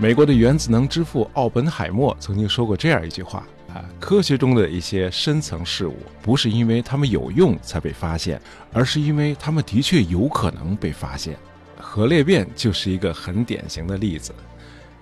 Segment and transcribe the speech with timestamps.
[0.00, 8.40] 美国的原子能之父奥本海默曾经说过这样一句话啊：科学中的一些深层事物，不是因为它们有用才被发现，
[8.72, 11.36] 而是因为它们的确有可能被发现。
[11.78, 14.32] 核裂变就是一个很典型的例子。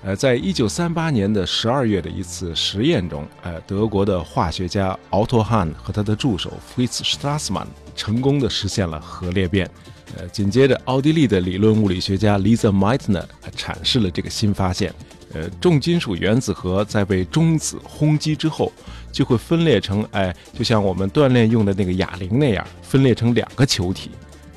[0.03, 7.67] 呃，在一九三八年的十二月的一次实验中，呃，德国的化学家奥托·汉和他的助手 Fritz Strassmann
[7.97, 9.69] 成功的实现了核裂变。
[10.17, 13.25] 呃，紧接着，奥地利的理论物理学家 Lisa Meitner
[13.57, 14.95] 阐释了这个新发现。
[15.35, 18.73] 呃，重金属原子核在被中子轰击之后，
[19.13, 24.13] 就会分裂成，哎，就像我们锻炼用的那个哑铃那样，分裂成两个球体。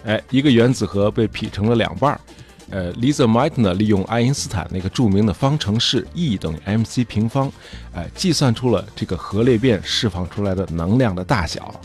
[0.05, 2.21] 哎，一个原子核被劈成了两半儿。
[2.71, 7.51] 呃，Lisa Meitner 利用爱因斯坦那个著名的方程式 E 等于 mc 平方，
[7.93, 11.79] 哎，计算出了这个核裂变释放出来的能量的大小。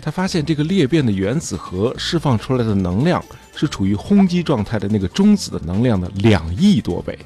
[0.00, 7.18] 他发现这个裂变的原子核释放出来的能量是处于轰击状态的那个中子的能量的两亿多倍。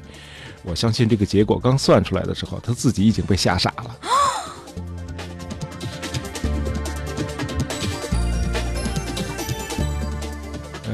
[0.62, 3.96] 我相信这个结果刚算出来的时候，他自己已经被吓傻了。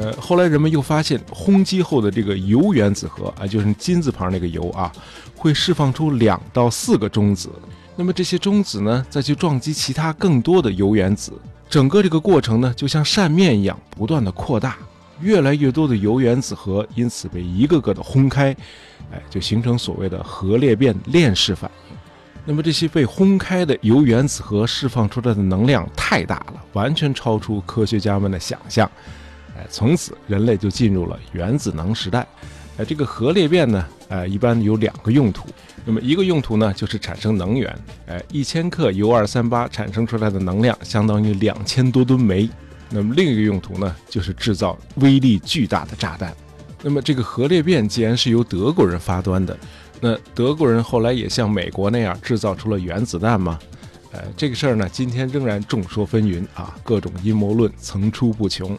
[0.03, 4.91] 呃，后来人们又发现，轰击后的这个铀原子核啊，就是金字旁那个铀啊，
[5.36, 7.48] 会释放出两到四个中子。
[7.94, 11.33] 那么这些中子呢，再去撞击其他更多的铀原子，
[11.70, 14.77] 整个这个过程呢，就像扇面一样不断的扩大，
[15.20, 18.50] 越来越多的铀原子核因此被一个个的轰开，
[19.12, 21.97] 哎，就形成所谓的核裂变链式反应。
[22.44, 28.91] 那么这些被轰开的铀原子核释放出来的能量太大了，完全超出科学家们的想象。
[29.56, 32.27] 哎，从此人类就进入了原子能时代。
[32.78, 35.48] 哎，这个核裂变呢，呃，一般有两个用途。
[35.84, 37.78] 那么一个用途呢，就是产生能源。
[38.06, 42.48] 哎，一千克铀二三八产生出来的能量相当于两千多吨煤。
[42.89, 46.34] 那么另一个用途呢，就是制造威力巨大的炸弹。
[46.83, 49.56] 那么这个核裂变既然是由德国人发端的，
[50.00, 53.59] 那德国人后来也像美国那样制造出了原子弹吗？
[54.12, 58.78] 呃，这个事儿呢，今天仍然众说纷纭啊，各种阴谋论层出不穷。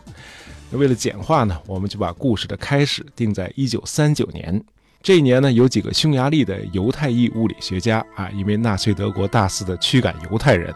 [0.77, 4.63] 为了简化呢，我们就把故事的开始定在一九三九年。
[5.01, 10.73] 这一年呢，有几个匈牙利的犹太裔物理学家啊，因为纳粹德国大肆的驱赶犹太人，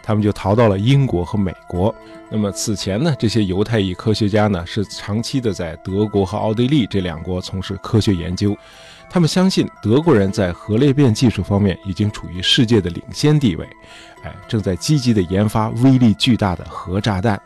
[0.00, 1.92] 他们就逃到了英国和美国。
[2.30, 8.56] 那么此前呢，这些犹太裔科学家呢，是长期的在德国和奥地利这两国从事科学研究。
[9.10, 13.68] 他们相信德国人在核裂变技术方面已经处于世界的领先地位，
[14.22, 17.40] 哎，正在积极的研发威力巨大的核炸弹。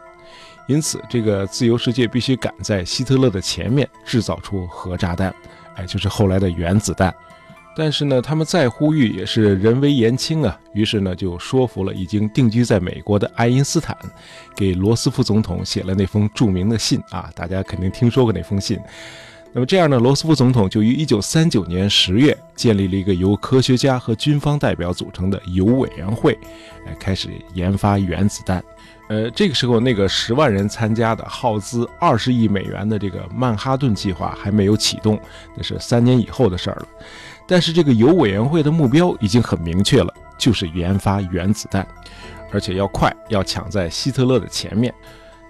[0.68, 5.34] 因此，这个自由世界必须赶在希特勒的前面制造出核炸弹，
[5.74, 7.12] 哎，就是后来的原子弹。
[7.74, 10.60] 但是呢，他们再呼吁也是人微言轻啊。
[10.74, 13.96] 于是呢，就说服了已经定居在美国的爱因斯坦，
[14.54, 17.30] 给罗斯福总统写了那封著名的信啊。
[17.34, 18.78] 大家肯定听说过那封信。
[19.52, 26.38] 那么这样呢，罗斯福总统就于1939年10月建立了一个由科学家和军方代表组成的铀委员会，
[26.86, 28.62] 哎，开始研发原子弹。
[29.08, 35.18] 呃，这个时候那个十万人参加的、耗资二十亿美元的这个曼哈顿计划还没有启动，
[35.56, 36.88] 那是三年以后的事儿了。
[37.46, 41.88] 但是这个铀委员会的目标已经很明确了，就是研发原子弹，
[42.52, 44.94] 而且要快，要抢在希特勒的前面。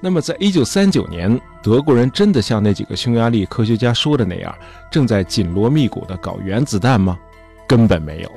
[0.01, 4.55] 那么，在一九三九年，德国人真的像那几个匈牙利科学家说的那样，
[4.93, 7.19] 正在紧锣密鼓地搞原子弹吗？
[7.67, 8.31] 根本没有。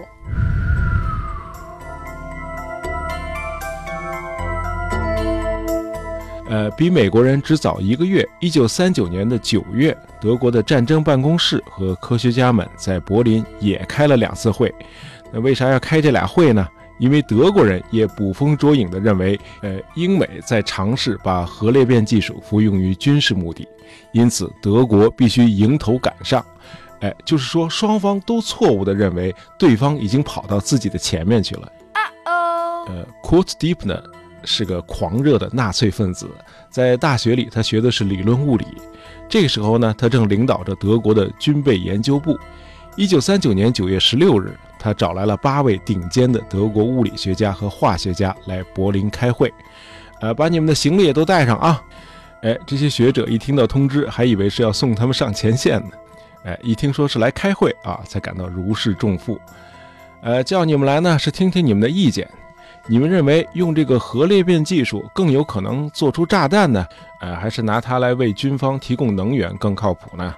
[6.50, 14.74] 呃，比美国人只早一个月，一九三九年的九月，德国的战争办公室和科学家们在柏林也开了两次会。
[15.32, 16.68] 那为啥要开这俩会呢？
[17.01, 23.67] 因为德国人也捕风捉影地认为，呃，英美在尝试把核裂变技术服用于军事目的，
[24.12, 26.45] 因此德国必须迎头赶上。
[27.00, 31.72] 哎，就是说双方都错误地认为对方已经跑到自己的前面去了。
[31.94, 34.01] 啊哦，呃，Kurt Deepner。
[34.44, 36.28] 是个狂热的纳粹分子，
[36.72, 38.66] 在大学里他学的是理论物理。
[39.29, 42.36] 这个时候呢，他正领导着德国的军备研究部。
[42.95, 49.54] 一九三九年九月十六日，他找来了八位顶尖的德国物理学家和化学家来柏林开会。
[50.19, 51.81] 呃，把你们的行李也都带上啊！
[52.42, 55.92] 哎，这些学者一听到通知，还以为是要送他们上前线呢。
[56.44, 59.39] 哎，一听说是来开会啊，才感到如释重负。
[60.22, 62.28] 呃，叫你们来呢，是听听你们的意见。
[62.88, 66.86] 你们认为用这个核裂变技术更有可能做出炸弹呢？
[67.19, 70.36] 呃，还是拿它来为军方提供能源更靠谱呢？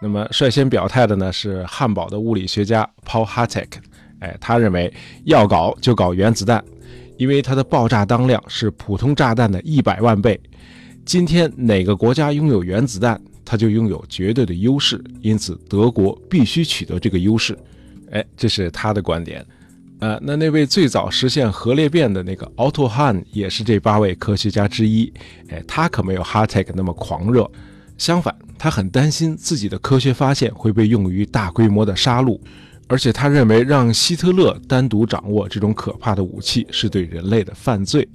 [0.00, 3.66] 那么率先表态的呢是汉堡的物理学家 Paul Hartek，
[4.20, 4.92] 哎，他认为
[5.24, 6.64] 要搞就搞原子弹，
[7.16, 10.40] 因为它的爆炸当量是普通炸弹的一百万倍。
[11.04, 17.58] 今天哪个国家拥有原子弹，它就拥有绝对的优势，因此德国必须取得这个优势。
[18.10, 19.44] 哎，这是他的观点。
[20.00, 25.12] 呃，那那位最早实现核裂变的那个 Otto Hahn 也是这八位科学家之一。
[25.48, 27.50] 哎，他可没有 Hartek 那么狂热，
[27.98, 32.40] 相反，他很担心自己的科学发现会被用于大规模的杀戮，
[32.86, 38.08] 而且他认为让希特勒单独掌握这种可怕的武器是对人类的犯罪。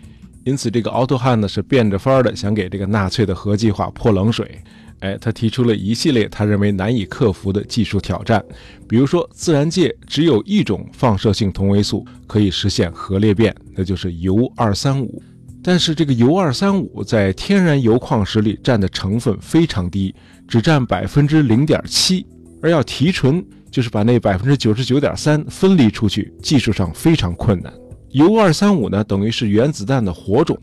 [0.45, 4.59] 因此，这个奥托汉呢是变着法儿的想给这个纳粹的核计划泼冷水。
[4.99, 8.41] 哎，他提出了一系列他认为难以克服的技术挑战，
[8.87, 15.21] 比如说，自然界只有一种放射性同位素可以实现核裂变，那就是铀二三五。
[15.63, 20.13] 但是这个铀二三五在天然铀矿石里占的成分非常低，
[20.45, 22.25] 只占百分之零点七，
[22.61, 27.73] 而要提纯，就是把那百分之九十九点三分离出去，技术上非常困难。
[28.11, 30.59] 铀二三五呢，等于是原子弹的火种。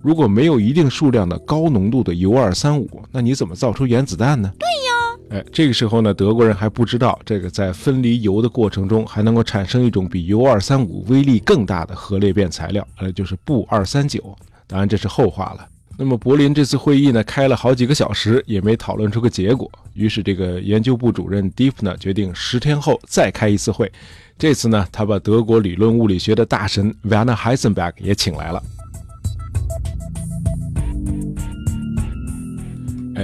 [0.00, 4.50] 如果没有一定数量的高浓度的铀二三五，那你怎么造出原子弹呢？
[4.58, 4.68] 对，
[5.30, 14.36] 哎，这个时候呢，德国人还不知道这个在分离铀的过程中还能够产生一种比铀二三五威力更大的核裂变材料，呃，就是钚二三九。
[14.66, 15.68] 当然这是后话了。
[15.96, 19.70] 那么柏林这次会议呢，开了好几个小时，也没讨论出个结果。
[19.94, 23.90] 于是这个研究部主任 Deep 呢，决定十天后再开一次会。
[24.36, 28.62] 这次呢，他把德国理论物理学的大神 Werner Heisenberg 也请来了。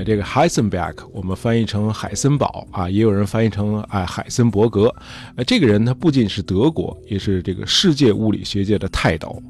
[0.04, 4.94] 这个 Heisenberg 我们翻译成海森堡啊，也有人翻译成哎海森伯格。
[5.36, 9.42] 呃，这个人他不仅是德国，也是这个世界物理学界的泰斗。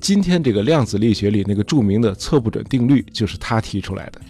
[0.00, 4.20] 今天这个量子力学里那个著名的测不准定律就是他提出来的。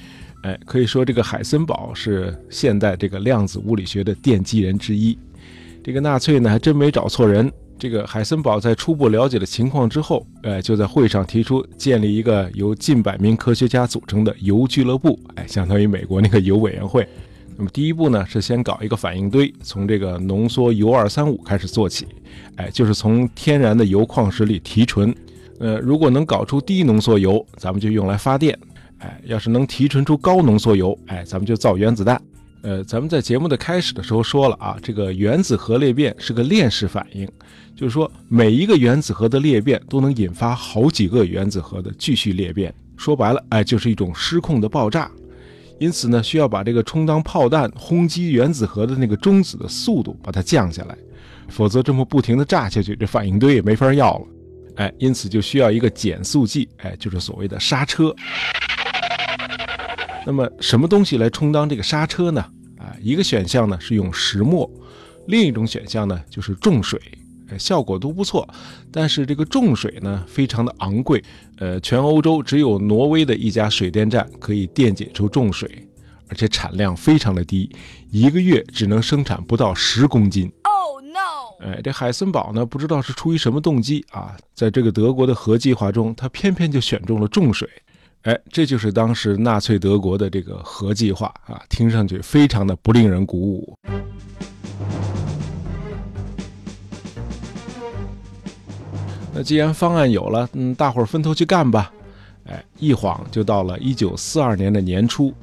[0.43, 5.17] 哎，可以说这个海森堡是现代这个量子物理学的奠基人之一。
[5.85, 7.51] 这个纳粹呢还真没找错人。
[7.83, 17.05] 这个海森堡在初步了解了情况之后，哎，就在会上提出建立一个由近百名科学家组成的铀俱乐部，哎，相当于美国那个铀委员会。
[17.57, 22.07] 那么第一步呢，是先搞一个反应堆，从这个浓缩铀二三五开始做起，
[22.55, 25.13] 哎，就是从天然的铀矿石里提纯。
[25.59, 28.57] 呃，如果能搞出低浓缩铀，咱们就用来发电，
[28.99, 32.23] 哎，要是能提纯出高浓缩铀，哎，咱们就造原子弹。
[32.63, 37.29] 呃，咱们在节目的开始的时候说了啊，这个原子核裂变是个链式反应，
[37.75, 42.73] 就是说每一个原子核的裂变都能引发好几个原子核的继续裂变。
[42.97, 45.11] 说白了，哎，就是一种失控的爆炸。
[45.81, 50.97] 因此呢，需要把这个充当炮弹轰击原子核的那个中子的速度把它降下来，
[51.49, 54.27] 否则这么不停的炸下去，这反应堆也没法要了。
[54.77, 58.15] 哎，因此就需要一个减速剂，哎，就是所谓的刹车。
[60.25, 62.41] 那么什么东西来充当这个刹车呢？
[62.79, 64.71] 啊，一个选项呢是用石墨，
[65.27, 67.01] 另一种选项呢就是重水，
[67.59, 68.49] 效果都不错。
[68.91, 71.23] 但是这个重水呢非常的昂贵，
[71.59, 75.89] 呃，全欧洲只有挪威的一家水电站可以电解出重水，
[76.29, 77.71] 而且产量非常的低，
[78.11, 80.53] 一个月只能生产不到十公斤。
[80.63, 81.65] Oh no！
[81.65, 87.69] 哎，这海森堡呢不知道是出于什么动机啊，在这个德国的核计划中，他偏偏就选中了重水。
[88.23, 93.77] 哎，这就是当时纳粹德国的这个核计划啊，听上去非常的不令人鼓舞。
[99.35, 101.93] 那既然方案有了，嗯，大伙儿分头去干吧。
[102.45, 105.35] 哎，一晃就到了一九四二年的年初，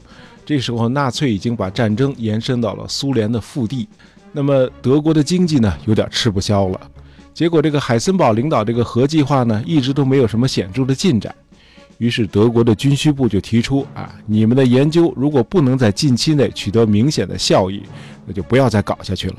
[0.46, 3.90] 这时候纳粹已经把战争延伸到了苏联的腹地，
[4.32, 6.80] 那么德国的经济呢，有点吃不消了。
[7.34, 11.36] 结果这个海森堡领导这个核计划呢，一直都没有什么显著的进展。
[12.00, 17.84] 于是德国的军需部就提出啊，你们的研究如果不能在近期内取得明显的效益，
[18.26, 19.36] 那就不要再搞下去了。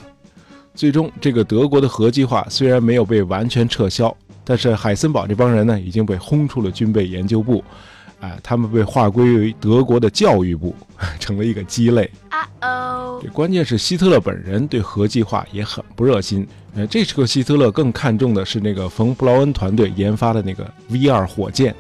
[0.75, 4.15] 最终，这个德国的核计划虽然没有被完全撤销，
[4.45, 7.65] 但是海森堡这帮人呢已经被轰出了军备研究部，
[8.21, 10.75] 啊，他们被划归为德国的教育部，
[11.19, 12.11] 成了一个鸡肋。
[12.29, 16.47] 啊哦，关键是希特勒本人对核计划也很不热心。
[16.75, 21.75] 呃，这时候希特勒更看重的是那个冯布劳恩团队研发的那个 V 二火箭。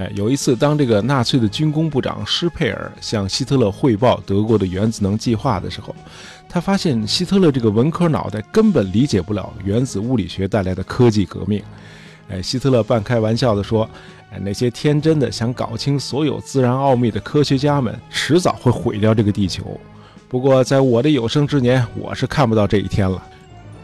[0.00, 5.94] 哎，有一次，当这个纳粹的军工部长施佩尔向希特勒汇报德国的原子能计划的时候，
[6.48, 11.62] 他发现希特勒这个文科脑袋根本理解不了原子物理学带来的科技革命。
[12.30, 13.86] 哎，希特勒半开玩笑地说
[14.32, 19.78] ：“哎，那些天真的想搞清所有自然奥秘的科学家们，迟早会毁掉这个地球。
[20.30, 23.22] 不过，在我的有生之年，我是看不到这一天了。”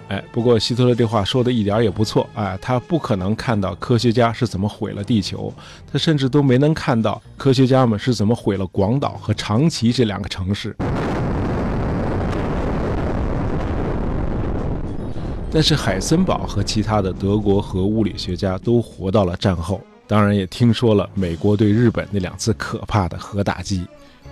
[0.09, 5.53] 哎，不过希特勒这话说的一点也不错哎，他不可能看到科学家是怎么毁了地球，
[5.93, 10.77] 他甚至都没能看到科学家们是怎么毁了广岛和长崎这两个城市。
[15.51, 23.85] 但是海森堡和其他的德国核物理学家都活到了战后，当然也听说了美国对日本那两次可怕的核打击。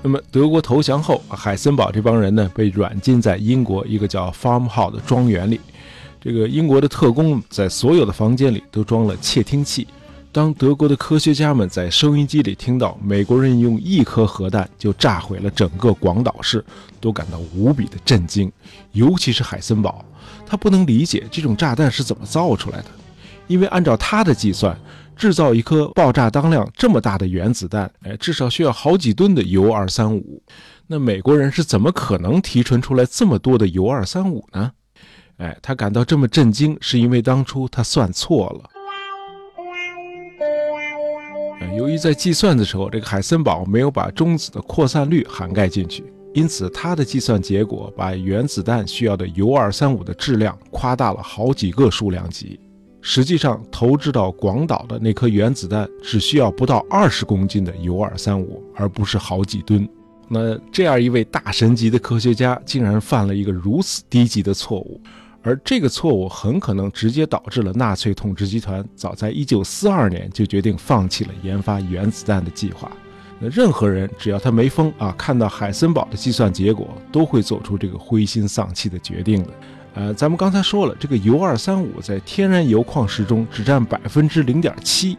[0.07, 5.59] 那么德国投降后，海森堡这帮人呢被软禁在英国一个叫 Farm Hall 的庄园里。
[6.21, 9.89] 这个英国的特工在所有的房间里都装了窃听器。
[10.31, 16.63] 当德国的科学家们在收音机里听到美国人用一颗核弹就炸毁了整个广岛市，
[17.01, 18.53] 都感到无比的震惊。
[18.93, 20.05] 尤其是海森堡，
[20.45, 22.87] 他不能理解这种炸弹是怎么造出来的，
[23.47, 24.77] 因为按照他的计算。
[25.17, 30.43] 制造一颗爆炸当量这么大的原子弹，哎，至少需要好几吨的铀二三五。
[30.89, 34.73] 那美国人是怎么可能提纯出来这么多的铀二三五呢？
[35.37, 38.69] 哎，他感到这么震惊，是因为当初他算错了。
[41.77, 52.59] 由于在计算的时候，这个海森堡没有把中子的扩散率涵盖进去，因此他的计算结果把原子弹需要的铀二三五的质量夸大了好几个数量级。
[53.07, 59.87] 实际上，投掷到广岛的那颗原子弹只需要不到二十公斤的铀二三五，而不是好几吨。
[60.27, 64.99] 那这样一位大神级的科学家，竟然犯了一个如此低级的错误，
[65.43, 72.91] 而这个错误很可能直接导致了纳粹统治集团早在一九四二年就决定放弃了研发原子弹的计划。
[73.39, 79.51] 那任何人只要他没疯啊，看到海森堡的计算结果，都会做出这个灰心丧气的决定的。
[79.95, 85.17] 呃，咱们刚才说了，这个铀二三五在天然铀矿石中只占百分之零点七，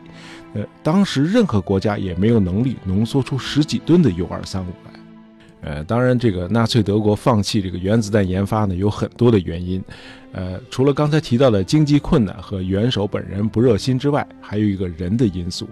[0.53, 4.91] 呃，当时任何国家也没有能力浓缩出十几吨的铀二三五来。
[5.61, 9.81] 呃，当然，这个纳粹德国放弃这个原子弹研发呢，有很多的原因。
[10.33, 15.67] 呃，除了刚才提到的经济困难和元首本人不热心之外，还有一个人的因素。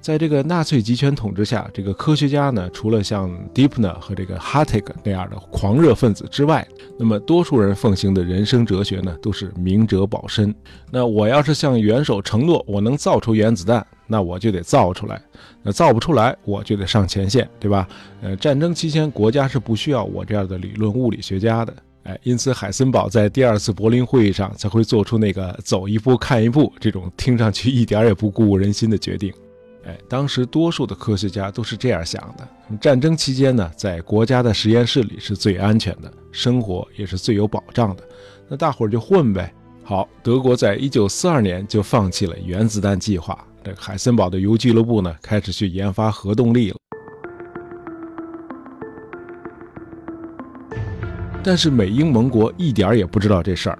[0.00, 6.66] 在这个纳粹集权统治下，这个科学家呢，除了像 Deepner 和这个 Hartig 那样的狂热分子之外，
[6.98, 10.54] 那么多数人奉行的人生哲学呢，都是明哲保身。
[10.90, 15.16] 那我要是向元首承诺我能造出原子弹，那我就得造出来；
[15.62, 17.86] 那造不出来，我就得上前线，对吧？
[18.22, 21.74] 呃，战争期间国家是不需要我这样的理论物理学家的。
[22.04, 29.30] 哎，因此海森堡在第二次柏林会议上才会做出那个走一步看一步这种听上去一点也不鼓舞人心的决定。
[29.88, 32.46] 哎，当时多数的科学家都是这样想的：
[32.78, 38.04] 战争期间呢，在国家的实验室里是最安全的，生活也是最有保障的。
[38.48, 39.50] 那大伙儿就混呗。
[39.82, 46.76] 好，德国在一九四二年就放弃了原子弹计划，这个海森堡的铀俱乐部呢，开始去研发核动力了。
[51.42, 53.78] 但是美英盟国一点儿也不知道这事儿。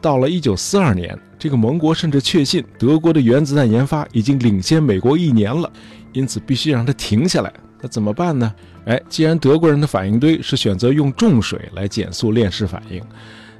[0.00, 5.70] 到了一九四二年，这个盟国甚至确信德国的原子弹研发已经领先美国一年了，
[6.12, 7.52] 因此必须让它停下来。
[7.82, 8.54] 那怎么办呢？
[8.86, 13.02] 哎，既然德国人的反应堆是选择用重水来减速链式反应，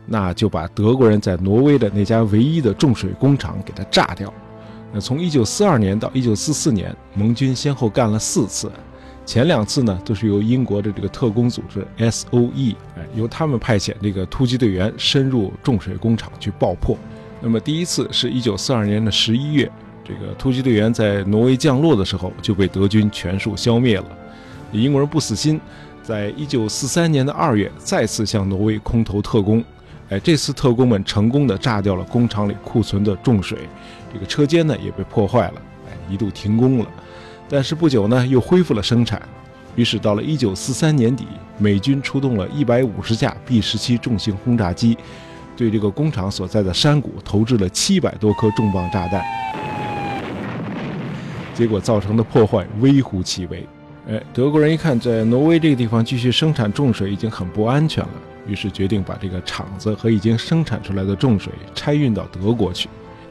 [0.06, 4.32] 那就把德国人在挪威的那家唯一的重水工厂给它炸掉。
[4.92, 8.70] 那从一九四二年到一九四四年，盟军先后干了四次。
[9.30, 16.98] 前两次呢，都是由英国的这个特工组织 S.O.E，哎，由他们派遣这个突击队员深入重水工厂去爆破。
[17.40, 19.70] 那么第一次是一九四二年的十一月，
[20.02, 24.06] 这个突击队员在挪威降落的时候就被德军全数消灭了。
[24.72, 25.60] 英国人不死心，
[26.02, 29.62] 在一九四三年的二月再次向挪威空投特工，
[30.08, 33.60] 哎，这次特工们成功的炸掉了工厂里库存的重水，
[34.12, 36.86] 这个车间呢也被破坏了，哎，一度停工了。
[37.52, 39.20] 但是不久呢，又恢复了生产。
[39.74, 41.26] 于是到了一九四三年底，
[41.58, 44.96] 美军出动了一百五十架 B 十七重型轰炸机，
[45.56, 49.24] 对这个工厂所在的山谷投掷了七百多颗重磅炸弹。
[51.52, 53.66] 结果造成的破坏微乎其微。
[54.08, 58.10] 哎，德国人一看在挪威这个地方继续生产重水已经很不安全了，
[58.46, 62.88] 于是决定把这个厂子和已经生产出来的重水拆运到德国去。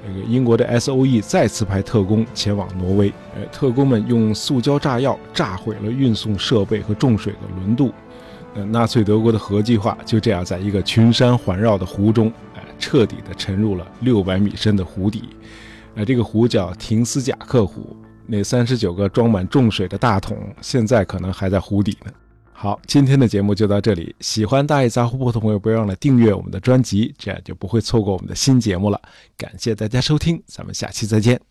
[0.07, 7.93] 这个英国的 S.O.E 再次派特工前往挪威，呃，特工们用塑胶炸药炸毁了运送设备和重水的轮渡，
[8.55, 15.23] 呃，纳粹德国的核计划就这样在一个群山环绕的湖中，哎，彻底的沉入了六百米深的湖底，
[15.95, 22.11] 呃，这个湖叫廷斯贾克湖，那三十九个装满重水的大桶现在可能还在湖底呢。
[22.61, 24.13] 好，今天的节目就到这里。
[24.19, 29.01] 喜欢大爷杂货铺的朋友，不要忘了订阅我们的专辑，这样就不会错过我们的新节目了。
[29.37, 31.48] 感谢大家收听，咱们下期再见。